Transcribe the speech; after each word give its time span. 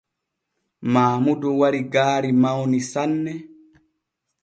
Maamudu 0.93 1.49
wari 1.59 1.81
gaari 1.93 2.31
mawni 2.41 2.79
sanne. 2.91 3.33